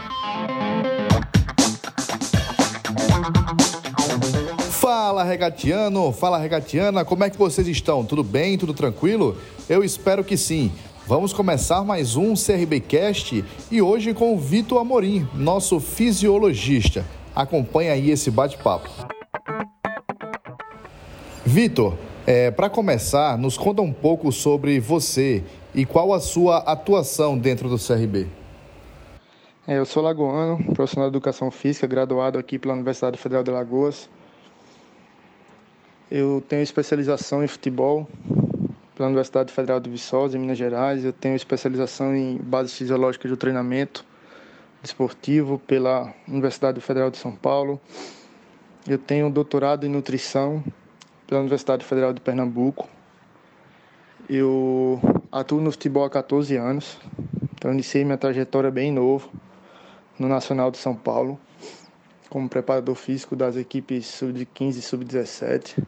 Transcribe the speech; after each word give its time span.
Fala 4.70 5.24
regatiano, 5.24 6.12
fala 6.12 6.38
regatiana, 6.38 7.04
como 7.04 7.24
é 7.24 7.30
que 7.30 7.38
vocês 7.38 7.66
estão? 7.66 8.04
Tudo 8.04 8.22
bem? 8.22 8.58
Tudo 8.58 8.74
tranquilo? 8.74 9.36
Eu 9.68 9.82
espero 9.82 10.22
que 10.22 10.36
sim. 10.36 10.70
Vamos 11.06 11.32
começar 11.32 11.82
mais 11.82 12.16
um 12.16 12.34
CRBcast 12.34 13.42
e 13.70 13.80
hoje 13.80 14.12
com 14.12 14.34
o 14.34 14.38
Vitor 14.38 14.78
Amorim, 14.78 15.26
nosso 15.34 15.80
fisiologista. 15.80 17.06
Acompanha 17.34 17.92
aí 17.92 18.10
esse 18.10 18.30
bate-papo. 18.30 19.17
Vitor, 21.60 21.98
é, 22.24 22.52
para 22.52 22.70
começar, 22.70 23.36
nos 23.36 23.58
conta 23.58 23.82
um 23.82 23.92
pouco 23.92 24.30
sobre 24.30 24.78
você 24.78 25.42
e 25.74 25.84
qual 25.84 26.14
a 26.14 26.20
sua 26.20 26.58
atuação 26.58 27.36
dentro 27.36 27.68
do 27.68 27.76
CRB. 27.76 28.28
É, 29.66 29.76
eu 29.76 29.84
sou 29.84 30.00
lagoano, 30.00 30.62
profissional 30.72 31.10
de 31.10 31.16
educação 31.16 31.50
física, 31.50 31.84
graduado 31.84 32.38
aqui 32.38 32.60
pela 32.60 32.74
Universidade 32.74 33.18
Federal 33.18 33.42
de 33.42 33.50
Alagoas. 33.50 34.08
Eu 36.08 36.40
tenho 36.48 36.62
especialização 36.62 37.42
em 37.42 37.48
futebol 37.48 38.06
pela 38.94 39.08
Universidade 39.08 39.52
Federal 39.52 39.80
de 39.80 39.90
Viçosa, 39.90 40.36
em 40.36 40.40
Minas 40.40 40.58
Gerais. 40.58 41.04
Eu 41.04 41.12
tenho 41.12 41.34
especialização 41.34 42.14
em 42.14 42.36
bases 42.36 42.72
fisiológicas 42.72 43.32
do 43.32 43.36
treinamento 43.36 44.04
desportivo 44.80 45.60
pela 45.66 46.14
Universidade 46.28 46.80
Federal 46.80 47.10
de 47.10 47.16
São 47.16 47.32
Paulo. 47.32 47.80
Eu 48.88 48.96
tenho 48.96 49.28
doutorado 49.28 49.84
em 49.84 49.88
nutrição 49.88 50.62
pela 51.28 51.40
Universidade 51.40 51.84
Federal 51.84 52.14
de 52.14 52.22
Pernambuco. 52.22 52.88
Eu 54.28 54.98
atuo 55.30 55.60
no 55.60 55.70
futebol 55.70 56.04
há 56.04 56.10
14 56.10 56.56
anos, 56.56 56.98
então 57.54 57.70
iniciei 57.70 58.02
minha 58.02 58.16
trajetória 58.16 58.70
bem 58.70 58.90
novo 58.90 59.30
no 60.18 60.26
Nacional 60.26 60.70
de 60.70 60.78
São 60.78 60.96
Paulo, 60.96 61.38
como 62.30 62.48
preparador 62.48 62.94
físico 62.94 63.36
das 63.36 63.56
equipes 63.56 64.06
sub-15 64.06 64.78
e 64.78 64.82
sub-17. 64.82 65.84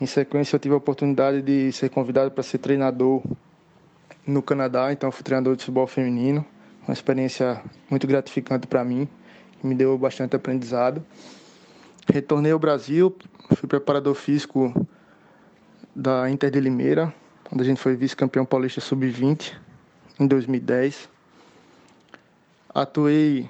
Em 0.00 0.06
sequência, 0.06 0.56
eu 0.56 0.60
tive 0.60 0.74
a 0.74 0.78
oportunidade 0.78 1.40
de 1.40 1.70
ser 1.70 1.88
convidado 1.88 2.32
para 2.32 2.42
ser 2.42 2.58
treinador 2.58 3.22
no 4.26 4.42
Canadá, 4.42 4.92
então 4.92 5.12
fui 5.12 5.22
treinador 5.22 5.54
de 5.54 5.62
futebol 5.62 5.86
feminino, 5.86 6.44
uma 6.86 6.92
experiência 6.92 7.62
muito 7.88 8.08
gratificante 8.08 8.66
para 8.66 8.84
mim, 8.84 9.08
que 9.60 9.66
me 9.66 9.74
deu 9.76 9.96
bastante 9.96 10.34
aprendizado. 10.34 11.00
Retornei 12.10 12.50
ao 12.50 12.58
Brasil, 12.58 13.14
fui 13.54 13.68
preparador 13.68 14.14
físico 14.14 14.86
da 15.94 16.28
Inter 16.28 16.50
de 16.50 16.58
Limeira, 16.58 17.14
onde 17.50 17.62
a 17.62 17.64
gente 17.64 17.80
foi 17.80 17.94
vice-campeão 17.94 18.44
paulista 18.44 18.80
sub-20 18.80 19.52
em 20.18 20.26
2010. 20.26 21.08
Atuei 22.74 23.48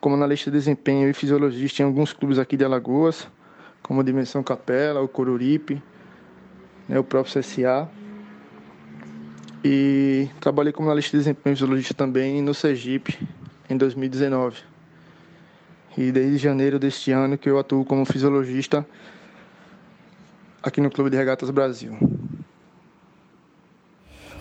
como 0.00 0.16
analista 0.16 0.50
de 0.50 0.58
desempenho 0.58 1.08
e 1.08 1.14
fisiologista 1.14 1.82
em 1.82 1.86
alguns 1.86 2.12
clubes 2.12 2.38
aqui 2.38 2.58
de 2.58 2.64
Alagoas, 2.64 3.26
como 3.82 4.00
a 4.00 4.04
Dimensão 4.04 4.42
Capela, 4.42 5.00
o 5.00 5.08
Coruripe, 5.08 5.82
né, 6.86 6.98
o 6.98 7.04
próprio 7.04 7.40
CSA. 7.40 7.88
E 9.64 10.28
trabalhei 10.40 10.74
como 10.74 10.88
analista 10.88 11.12
de 11.12 11.18
desempenho 11.22 11.54
e 11.54 11.56
fisiologista 11.56 11.94
também 11.94 12.42
no 12.42 12.52
Sergipe 12.52 13.18
em 13.70 13.78
2019. 13.78 14.73
E 15.96 16.10
desde 16.10 16.38
janeiro 16.38 16.78
deste 16.78 17.12
ano 17.12 17.38
que 17.38 17.48
eu 17.48 17.58
atuo 17.58 17.84
como 17.84 18.04
fisiologista 18.04 18.86
aqui 20.62 20.80
no 20.80 20.90
Clube 20.90 21.10
de 21.10 21.16
Regatas 21.16 21.50
Brasil. 21.50 21.96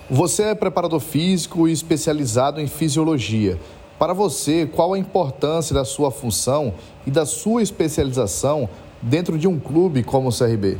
Você 0.09 0.43
é 0.43 0.55
preparador 0.55 0.99
físico 0.99 1.67
e 1.67 1.71
especializado 1.71 2.59
em 2.59 2.67
fisiologia. 2.67 3.59
Para 3.99 4.13
você, 4.13 4.65
qual 4.65 4.93
a 4.93 4.97
importância 4.97 5.73
da 5.73 5.85
sua 5.85 6.11
função 6.11 6.73
e 7.05 7.11
da 7.11 7.25
sua 7.25 7.61
especialização 7.61 8.67
dentro 9.01 9.37
de 9.37 9.47
um 9.47 9.59
clube 9.59 10.03
como 10.03 10.29
o 10.29 10.31
CRB? 10.31 10.77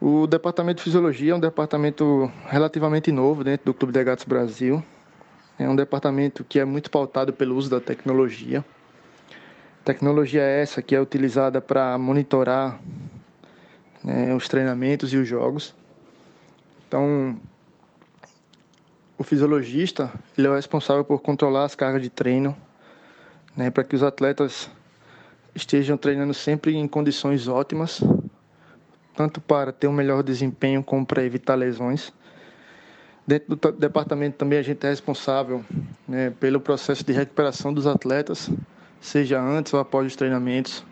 O 0.00 0.26
departamento 0.26 0.78
de 0.78 0.84
fisiologia 0.84 1.32
é 1.32 1.34
um 1.36 1.40
departamento 1.40 2.30
relativamente 2.46 3.12
novo 3.12 3.44
dentro 3.44 3.66
do 3.66 3.74
Clube 3.74 3.92
de 3.92 3.98
Regatas 3.98 4.24
Brasil. 4.24 4.82
É 5.58 5.68
um 5.68 5.76
departamento 5.76 6.44
que 6.44 6.58
é 6.58 6.64
muito 6.64 6.90
pautado 6.90 7.32
pelo 7.32 7.56
uso 7.56 7.70
da 7.70 7.80
tecnologia. 7.80 8.64
Tecnologia 9.84 10.40
essa 10.40 10.80
que 10.80 10.96
é 10.96 11.00
utilizada 11.00 11.60
para 11.60 11.98
monitorar 11.98 12.80
né, 14.02 14.34
os 14.34 14.48
treinamentos 14.48 15.12
e 15.12 15.18
os 15.18 15.28
jogos. 15.28 15.74
Então, 16.88 17.38
o 19.18 19.22
fisiologista 19.22 20.10
ele 20.38 20.46
é 20.46 20.50
o 20.50 20.54
responsável 20.54 21.04
por 21.04 21.20
controlar 21.20 21.64
as 21.64 21.74
cargas 21.74 22.00
de 22.00 22.08
treino, 22.08 22.56
né, 23.54 23.70
para 23.70 23.84
que 23.84 23.94
os 23.94 24.02
atletas 24.02 24.70
estejam 25.54 25.98
treinando 25.98 26.32
sempre 26.32 26.74
em 26.74 26.88
condições 26.88 27.46
ótimas, 27.46 28.02
tanto 29.14 29.38
para 29.38 29.70
ter 29.70 29.86
um 29.86 29.92
melhor 29.92 30.22
desempenho 30.22 30.82
como 30.82 31.04
para 31.04 31.22
evitar 31.22 31.56
lesões. 31.56 32.10
Dentro 33.26 33.54
do 33.54 33.72
departamento 33.72 34.38
também 34.38 34.58
a 34.58 34.62
gente 34.62 34.86
é 34.86 34.88
responsável 34.88 35.62
né, 36.08 36.30
pelo 36.40 36.58
processo 36.58 37.04
de 37.04 37.12
recuperação 37.12 37.70
dos 37.70 37.86
atletas 37.86 38.50
seja 39.00 39.40
antes 39.40 39.72
ou 39.74 39.80
após 39.80 40.06
os 40.06 40.16
treinamentos, 40.16 40.84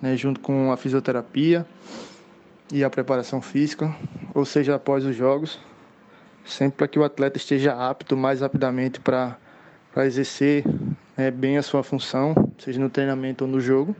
né, 0.00 0.16
junto 0.16 0.40
com 0.40 0.72
a 0.72 0.76
fisioterapia 0.76 1.66
e 2.72 2.84
a 2.84 2.90
preparação 2.90 3.40
física, 3.40 3.94
ou 4.34 4.44
seja 4.44 4.74
após 4.74 5.04
os 5.04 5.16
jogos, 5.16 5.58
sempre 6.44 6.78
para 6.78 6.88
que 6.88 6.98
o 6.98 7.04
atleta 7.04 7.36
esteja 7.36 7.74
apto 7.74 8.16
mais 8.16 8.40
rapidamente 8.40 9.00
para 9.00 9.36
exercer 9.98 10.64
né, 11.16 11.30
bem 11.30 11.58
a 11.58 11.62
sua 11.62 11.82
função, 11.82 12.34
seja 12.58 12.80
no 12.80 12.88
treinamento 12.88 13.44
ou 13.44 13.50
no 13.50 13.60
jogo. 13.60 13.94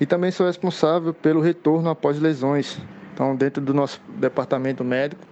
E 0.00 0.06
também 0.06 0.30
sou 0.30 0.46
responsável 0.46 1.12
pelo 1.12 1.40
retorno 1.40 1.90
após 1.90 2.18
lesões. 2.18 2.78
Então, 3.12 3.36
dentro 3.36 3.62
do 3.62 3.74
nosso 3.74 4.00
departamento 4.16 4.82
médico. 4.82 5.22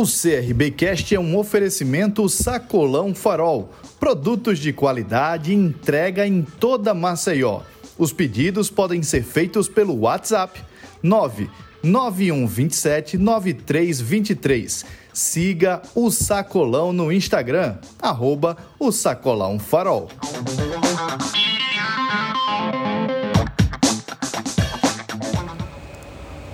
O 0.00 0.04
CRBcast 0.06 1.14
é 1.14 1.20
um 1.20 1.36
oferecimento 1.36 2.26
Sacolão 2.26 3.14
Farol. 3.14 3.70
Produtos 3.98 4.58
de 4.58 4.72
qualidade 4.72 5.52
entrega 5.52 6.26
em 6.26 6.40
toda 6.40 6.94
Maceió. 6.94 7.60
Os 7.98 8.10
pedidos 8.10 8.70
podem 8.70 9.02
ser 9.02 9.22
feitos 9.22 9.68
pelo 9.68 10.00
WhatsApp 10.00 10.58
99127 11.02 13.18
9323. 13.18 14.86
Siga 15.12 15.82
o 15.94 16.10
Sacolão 16.10 16.94
no 16.94 17.12
Instagram, 17.12 17.76
arroba 18.00 18.56
o 18.78 18.90
Sacolão 18.90 19.58
Farol. 19.58 20.08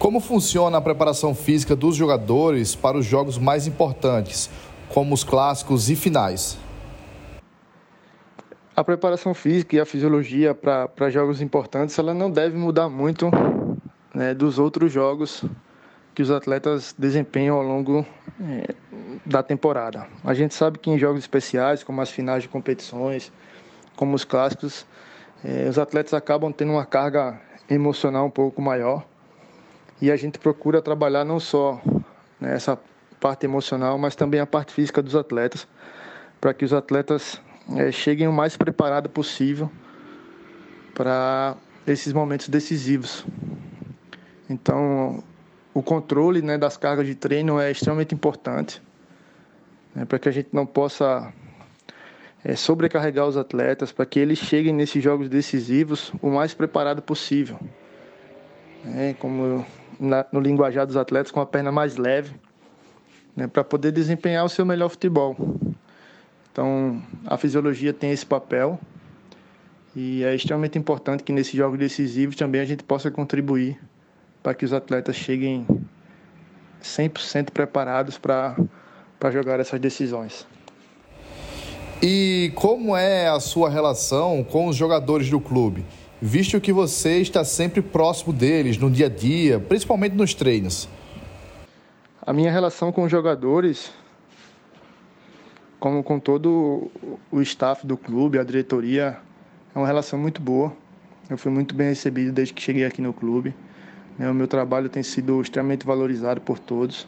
Como 0.07 0.21
funciona 0.21 0.79
a 0.79 0.81
preparação 0.81 1.35
física 1.35 1.75
dos 1.75 1.97
jogadores 1.97 2.77
para 2.77 2.97
os 2.97 3.05
jogos 3.05 3.39
mais 3.39 3.67
importantes, 3.67 4.49
como 4.89 5.13
os 5.13 5.25
clássicos 5.25 5.91
e 5.91 5.97
finais? 5.97 6.57
A 8.77 8.85
preparação 8.85 9.35
física 9.35 9.75
e 9.75 9.81
a 9.81 9.85
fisiologia 9.85 10.55
para 10.55 11.11
jogos 11.11 11.43
importantes 11.43 11.99
ela 11.99 12.15
não 12.15 12.31
deve 12.31 12.57
mudar 12.57 12.89
muito 12.89 13.33
né, 14.15 14.33
dos 14.33 14.61
outros 14.61 14.93
jogos 14.93 15.45
que 16.15 16.23
os 16.23 16.31
atletas 16.31 16.95
desempenham 16.97 17.57
ao 17.57 17.65
longo 17.65 18.07
é, 18.41 18.77
da 19.27 19.43
temporada. 19.43 20.07
A 20.23 20.35
gente 20.35 20.55
sabe 20.55 20.79
que 20.79 20.89
em 20.89 20.97
jogos 20.97 21.19
especiais, 21.19 21.83
como 21.83 22.01
as 22.01 22.13
finais 22.13 22.45
de 22.45 22.49
competições, 22.49 23.33
como 23.97 24.15
os 24.15 24.25
clássicos, 24.25 24.87
é, 25.45 25.69
os 25.69 25.81
atletas 25.81 26.15
acabam 26.15 26.53
tendo 26.53 26.71
uma 26.71 26.87
carga 26.87 27.41
emocional 27.69 28.27
um 28.27 28.31
pouco 28.31 28.63
maior 28.63 29.05
e 30.01 30.11
a 30.11 30.17
gente 30.17 30.39
procura 30.39 30.83
trabalhar 30.83 31.25
não 31.25 31.41
só 31.41 31.81
né, 32.41 32.57
parte 33.21 33.47
emocional, 33.47 33.99
mas 33.99 34.15
também 34.15 34.41
a 34.41 34.47
parte 34.47 34.73
física 34.73 35.03
dos 35.03 35.17
atletas, 35.17 35.67
para 36.41 36.53
que 36.53 36.65
os 36.65 36.73
atletas 36.73 37.41
é, 37.77 37.91
cheguem 37.91 38.29
o 38.29 38.33
mais 38.33 38.57
preparados 38.57 39.11
possível 39.11 39.71
para 40.95 41.57
esses 41.87 42.13
momentos 42.13 42.49
decisivos. 42.49 43.27
Então, 44.49 45.23
o 45.75 45.83
controle 45.83 46.41
né, 46.43 46.57
das 46.57 46.77
cargas 46.77 47.07
de 47.07 47.15
treino 47.15 47.59
é 47.59 47.71
extremamente 47.71 48.15
importante 48.15 48.83
né, 49.97 50.05
para 50.05 50.19
que 50.19 50.29
a 50.29 50.33
gente 50.33 50.51
não 50.53 50.67
possa 50.67 51.33
é, 52.45 52.55
sobrecarregar 52.55 53.27
os 53.27 53.37
atletas, 53.37 53.91
para 53.91 54.05
que 54.05 54.21
eles 54.21 54.39
cheguem 54.39 54.73
nesses 54.73 55.03
jogos 55.03 55.29
decisivos 55.29 56.13
o 56.21 56.29
mais 56.29 56.53
preparado 56.53 57.01
possível. 57.01 57.59
É, 58.95 59.15
como 59.19 59.67
na, 59.99 60.25
no 60.33 60.41
linguajar 60.41 60.87
dos 60.87 60.97
atletas, 60.97 61.31
com 61.31 61.41
a 61.41 61.47
perna 61.47 61.71
mais 61.73 61.97
leve, 61.97 62.35
né, 63.35 63.47
para 63.47 63.63
poder 63.65 63.93
desempenhar 63.93 64.45
o 64.45 64.49
seu 64.49 64.65
melhor 64.65 64.89
futebol. 64.89 65.37
Então, 66.53 67.03
a 67.27 67.37
fisiologia 67.37 67.93
tem 67.93 68.11
esse 68.11 68.25
papel 68.25 68.81
e 69.95 70.25
é 70.25 70.35
extremamente 70.35 70.79
importante 70.79 71.23
que 71.23 71.33
nesses 71.33 71.53
jogos 71.53 71.79
decisivos 71.79 72.37
também 72.37 72.61
a 72.61 72.65
gente 72.65 72.83
possa 72.83 73.11
contribuir 73.11 73.79
para 74.43 74.55
que 74.55 74.65
os 74.65 74.73
atletas 74.73 75.17
cheguem 75.17 75.67
100% 76.83 77.51
preparados 77.51 78.17
para 78.17 78.57
para 79.19 79.31
jogar 79.31 79.61
essas 79.61 79.81
decisões. 79.81 80.47
E 82.03 82.53
como 82.55 82.97
é 82.97 83.29
a 83.29 83.41
sua 83.41 83.71
relação 83.71 84.45
com 84.45 84.67
os 84.67 84.77
jogadores 84.77 85.31
do 85.31 85.41
clube? 85.41 85.85
Visto 86.29 86.61
que 86.61 86.73
você 86.73 87.21
está 87.21 87.45
sempre 87.45 87.81
próximo 87.81 88.33
deles 88.33 88.77
no 88.77 88.91
dia 88.91 89.07
a 89.07 89.09
dia, 89.09 89.61
principalmente 89.61 90.17
nos 90.17 90.35
treinos. 90.35 90.89
A 92.21 92.33
minha 92.33 92.51
relação 92.51 92.91
com 92.91 93.05
os 93.05 93.11
jogadores, 93.13 93.93
como 95.79 96.03
com 96.03 96.19
todo 96.19 96.91
o 97.31 97.41
staff 97.43 97.87
do 97.87 97.97
clube, 97.97 98.41
a 98.41 98.43
diretoria, 98.43 99.19
é 99.73 99.79
uma 99.79 99.87
relação 99.87 100.19
muito 100.19 100.43
boa. 100.43 100.73
Eu 101.31 101.39
fui 101.39 101.53
muito 101.53 101.77
bem 101.77 101.91
recebido 101.91 102.33
desde 102.33 102.53
que 102.53 102.61
cheguei 102.61 102.85
aqui 102.85 103.01
no 103.01 103.13
clube. 103.13 103.55
O 104.19 104.35
meu 104.35 104.49
trabalho 104.49 104.89
tem 104.89 105.05
sido 105.05 105.41
extremamente 105.41 105.87
valorizado 105.87 106.41
por 106.41 106.59
todos. 106.59 107.07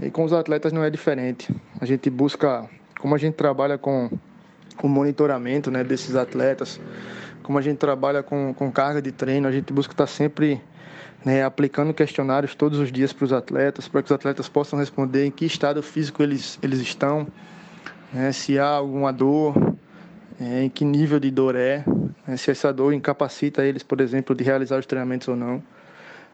E 0.00 0.08
com 0.08 0.22
os 0.22 0.32
atletas 0.32 0.72
não 0.72 0.84
é 0.84 0.88
diferente. 0.88 1.52
A 1.80 1.84
gente 1.84 2.08
busca, 2.08 2.70
como 3.00 3.12
a 3.12 3.18
gente 3.18 3.34
trabalha 3.34 3.76
com 3.76 4.08
o 4.80 4.88
monitoramento 4.88 5.68
né, 5.68 5.82
desses 5.82 6.14
atletas, 6.14 6.80
como 7.50 7.58
a 7.58 7.62
gente 7.62 7.78
trabalha 7.78 8.22
com, 8.22 8.54
com 8.54 8.70
carga 8.70 9.02
de 9.02 9.10
treino, 9.10 9.48
a 9.48 9.50
gente 9.50 9.72
busca 9.72 9.92
estar 9.92 10.06
sempre 10.06 10.62
né, 11.24 11.42
aplicando 11.42 11.92
questionários 11.92 12.54
todos 12.54 12.78
os 12.78 12.92
dias 12.92 13.12
para 13.12 13.24
os 13.24 13.32
atletas, 13.32 13.88
para 13.88 14.02
que 14.02 14.06
os 14.06 14.12
atletas 14.12 14.48
possam 14.48 14.78
responder 14.78 15.26
em 15.26 15.32
que 15.32 15.46
estado 15.46 15.82
físico 15.82 16.22
eles, 16.22 16.60
eles 16.62 16.78
estão, 16.78 17.26
né, 18.12 18.30
se 18.30 18.56
há 18.56 18.68
alguma 18.68 19.12
dor, 19.12 19.74
é, 20.40 20.62
em 20.62 20.68
que 20.68 20.84
nível 20.84 21.18
de 21.18 21.28
dor 21.28 21.56
é, 21.56 21.84
né, 22.24 22.36
se 22.36 22.52
essa 22.52 22.72
dor 22.72 22.94
incapacita 22.94 23.64
eles, 23.64 23.82
por 23.82 24.00
exemplo, 24.00 24.32
de 24.32 24.44
realizar 24.44 24.78
os 24.78 24.86
treinamentos 24.86 25.26
ou 25.26 25.34
não. 25.34 25.60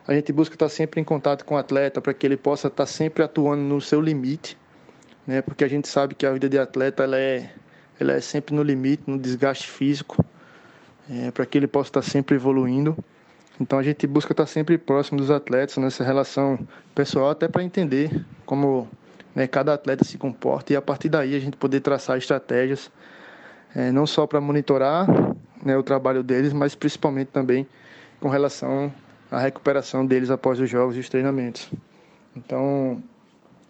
A 0.07 0.13
gente 0.13 0.31
busca 0.35 0.55
estar 0.55 0.69
sempre 0.69 1.01
em 1.01 1.05
contato 1.05 1.47
com 1.47 1.55
o 1.55 1.57
atleta 1.57 1.99
para 1.99 2.13
que 2.13 2.27
ele 2.27 2.37
possa 2.37 2.69
estar 2.69 2.85
sempre 2.85 3.23
atuando 3.23 3.63
no 3.63 3.81
seu 3.81 4.03
limite, 4.03 4.55
né? 5.27 5.41
Porque 5.41 5.65
a 5.65 5.69
gente 5.69 5.89
sabe 5.89 6.15
que 6.15 6.27
a 6.27 6.33
vida 6.35 6.47
de 6.47 6.59
atleta 6.59 7.05
ela 7.05 7.19
é, 7.19 7.51
ela 7.99 8.13
é 8.13 8.21
sempre 8.21 8.55
no 8.55 8.63
limite, 8.63 9.05
no 9.07 9.19
desgaste 9.19 9.67
físico, 9.67 10.23
é, 11.11 11.31
para 11.31 11.47
que 11.47 11.59
ele 11.59 11.67
possa 11.67 11.91
estar 11.91 12.03
sempre 12.03 12.37
evoluindo. 12.37 12.97
Então 13.61 13.79
a 13.79 13.83
gente 13.83 14.07
busca 14.07 14.33
estar 14.33 14.47
sempre 14.47 14.77
próximo 14.77 15.19
dos 15.19 15.31
atletas 15.31 15.77
nessa 15.79 16.05
relação 16.05 16.59
pessoal, 16.95 17.31
até 17.31 17.49
para 17.49 17.63
entender 17.63 18.25
como 18.45 18.89
né, 19.35 19.47
cada 19.47 19.75
atleta 19.75 20.05
se 20.05 20.19
comporta 20.19 20.73
e 20.73 20.77
a 20.77 20.83
partir 20.83 21.09
daí 21.09 21.35
a 21.35 21.41
gente 21.41 21.57
poder 21.57 21.81
traçar 21.81 22.19
estratégias, 22.19 22.91
é, 23.75 23.91
não 23.91 24.07
só 24.07 24.27
para 24.27 24.41
monitorar 24.41 25.07
né, 25.63 25.77
o 25.77 25.83
trabalho 25.83 26.23
deles, 26.23 26.53
mas 26.53 26.75
principalmente 26.75 27.29
também 27.29 27.67
com 28.21 28.29
relação 28.29 28.93
a 29.31 29.39
recuperação 29.39 30.07
deles 30.07 30.31
após 30.31 30.61
os 30.61 30.71
jogos 30.71 30.97
e 30.97 31.01
os 31.01 31.09
treinamentos. 31.09 31.69
Então, 32.37 33.03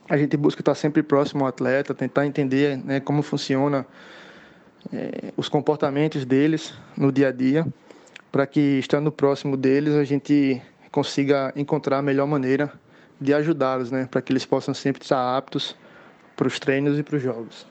a 0.08 0.16
gente 0.16 0.36
busca 0.36 0.60
estar 0.60 0.74
sempre 0.74 1.02
próximo 1.02 1.44
ao 1.44 1.48
atleta, 1.48 1.94
tentar 1.94 2.26
entender 2.26 2.76
né, 2.76 3.00
como 3.00 3.22
funciona 3.22 3.86
é, 4.92 5.32
os 5.36 5.48
comportamentos 5.48 6.24
deles 6.24 6.74
no 6.96 7.10
dia 7.10 7.28
a 7.28 7.32
dia, 7.32 7.66
para 8.30 8.46
que 8.46 8.60
estando 8.60 9.10
próximo 9.10 9.56
deles 9.56 9.94
a 9.94 10.04
gente 10.04 10.60
consiga 10.90 11.52
encontrar 11.56 11.98
a 11.98 12.02
melhor 12.02 12.26
maneira 12.26 12.72
de 13.20 13.32
ajudá-los, 13.32 13.90
né, 13.90 14.08
para 14.10 14.20
que 14.20 14.32
eles 14.32 14.44
possam 14.44 14.74
sempre 14.74 15.02
estar 15.02 15.36
aptos 15.36 15.74
para 16.36 16.46
os 16.46 16.58
treinos 16.58 16.98
e 16.98 17.02
para 17.02 17.16
os 17.16 17.22
jogos. 17.22 17.66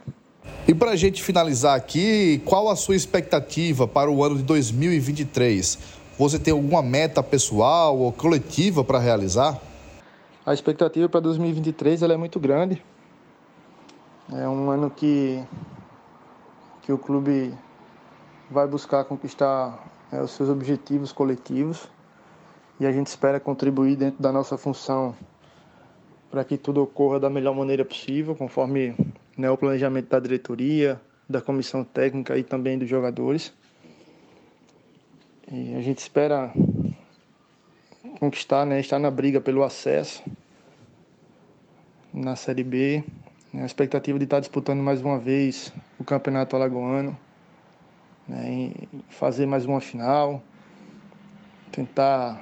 E 0.68 0.74
para 0.74 0.92
a 0.92 0.96
gente 0.96 1.24
finalizar 1.24 1.76
aqui, 1.76 2.42
qual 2.46 2.70
a 2.70 2.76
sua 2.76 2.96
expectativa 2.96 3.88
para 3.88 4.10
o 4.10 4.24
ano 4.24 4.38
de 4.38 4.44
2023? 4.44 5.78
Você 6.18 6.40
tem 6.40 6.54
alguma 6.54 6.82
meta 6.82 7.22
pessoal 7.22 7.98
ou 7.98 8.12
coletiva 8.12 8.84
para 8.84 9.00
realizar? 9.00 9.60
A 10.46 10.54
expectativa 10.54 11.10
para 11.10 11.20
2023 11.20 12.02
ela 12.02 12.14
é 12.14 12.18
muito 12.18 12.40
grande. 12.40 12.82
É 14.32 14.48
um 14.48 14.72
ano 14.72 14.90
que, 14.90 15.44
que 16.86 16.94
o 16.94 17.00
clube 17.00 17.52
vai 18.50 18.68
buscar 18.68 19.04
conquistar 19.06 19.84
é, 20.12 20.22
os 20.22 20.32
seus 20.32 20.50
objetivos 20.50 21.12
coletivos 21.12 21.90
e 22.80 22.86
a 22.86 22.92
gente 22.92 23.08
espera 23.08 23.40
contribuir 23.40 23.96
dentro 23.96 24.22
da 24.22 24.32
nossa 24.32 24.56
função 24.56 25.16
para 26.30 26.44
que 26.44 26.58
tudo 26.58 26.84
ocorra 26.84 27.20
da 27.20 27.28
melhor 27.28 27.56
maneira 27.56 27.84
possível, 27.84 28.36
conforme 28.36 28.96
né, 29.36 29.50
o 29.50 29.58
planejamento 29.58 30.10
da 30.10 30.20
diretoria, 30.20 31.02
da 31.28 31.42
comissão 31.42 31.84
técnica 31.84 32.38
e 32.38 32.44
também 32.44 32.78
dos 32.78 32.88
jogadores. 32.88 33.52
E 35.52 35.74
a 35.76 35.82
gente 35.82 35.98
espera 35.98 36.54
conquistar, 38.20 38.64
né, 38.64 38.80
estar 38.80 39.00
na 39.00 39.10
briga 39.10 39.42
pelo 39.42 39.64
acesso 39.64 40.22
na 42.14 42.36
Série 42.36 42.64
B. 42.64 43.04
A 43.56 43.66
expectativa 43.66 44.20
de 44.20 44.26
estar 44.26 44.40
disputando 44.40 44.82
mais 44.82 45.02
uma 45.02 45.18
vez 45.18 45.74
o 46.06 46.08
Campeonato 46.08 46.56
Alagoano, 46.56 47.18
né, 48.28 48.72
fazer 49.10 49.48
mais 49.48 49.66
uma 49.66 49.82
final, 49.82 50.40
tentar 51.72 52.40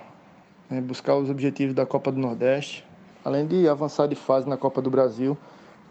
né, 0.69 0.81
buscar 0.81 1.15
os 1.15 1.30
objetivos 1.30 1.74
da 1.74 1.86
Copa 1.86 2.12
do 2.12 2.19
Nordeste, 2.19 2.86
além 3.24 3.48
de 3.48 3.69
avançar 3.69 4.06
de 4.06 4.15
fase 4.15 4.50
na 4.50 4.57
Copa 4.57 4.81
do 4.81 4.89
Brasil, 4.89 5.38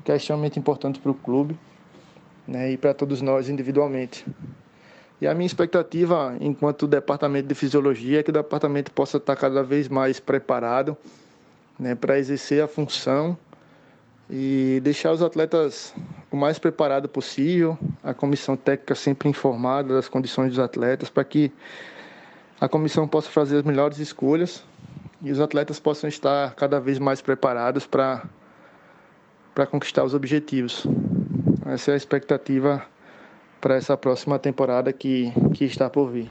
que 0.04 0.12
é 0.12 0.16
extremamente 0.16 0.58
importante 0.58 1.00
para 1.00 1.10
o 1.10 1.14
clube 1.14 1.58
né, 2.46 2.72
e 2.72 2.76
para 2.76 2.92
todos 2.92 3.22
nós 3.22 3.48
individualmente. 3.48 4.26
E 5.18 5.26
a 5.26 5.34
minha 5.34 5.46
expectativa, 5.46 6.36
enquanto 6.42 6.86
departamento 6.86 7.48
de 7.48 7.54
fisiologia, 7.54 8.20
é 8.20 8.22
que 8.22 8.28
o 8.28 8.34
departamento 8.34 8.92
possa 8.92 9.16
estar 9.16 9.34
cada 9.34 9.62
vez 9.62 9.88
mais 9.88 10.20
preparado 10.20 10.94
né, 11.78 11.94
para 11.94 12.18
exercer 12.18 12.62
a 12.62 12.68
função 12.68 13.38
e 14.30 14.80
deixar 14.82 15.12
os 15.12 15.22
atletas 15.22 15.94
o 16.30 16.36
mais 16.36 16.58
preparado 16.58 17.08
possível, 17.08 17.78
a 18.02 18.14
comissão 18.14 18.56
técnica 18.56 18.94
sempre 18.94 19.28
informada 19.28 19.94
das 19.94 20.08
condições 20.08 20.50
dos 20.50 20.58
atletas, 20.58 21.10
para 21.10 21.24
que 21.24 21.52
a 22.60 22.68
comissão 22.68 23.06
possa 23.06 23.28
fazer 23.28 23.58
as 23.58 23.62
melhores 23.64 23.98
escolhas 23.98 24.64
e 25.20 25.30
os 25.30 25.40
atletas 25.40 25.78
possam 25.78 26.08
estar 26.08 26.54
cada 26.54 26.80
vez 26.80 26.98
mais 26.98 27.20
preparados 27.20 27.86
para 27.86 28.24
para 29.54 29.66
conquistar 29.66 30.02
os 30.02 30.14
objetivos. 30.14 30.86
Essa 31.66 31.90
é 31.90 31.94
a 31.94 31.96
expectativa 31.96 32.82
para 33.60 33.76
essa 33.76 33.96
próxima 33.96 34.38
temporada 34.38 34.92
que, 34.92 35.32
que 35.54 35.64
está 35.64 35.90
por 35.90 36.10
vir. 36.10 36.30